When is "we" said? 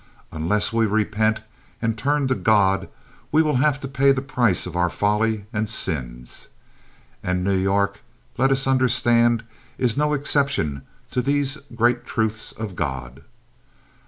0.73-0.87, 3.31-3.43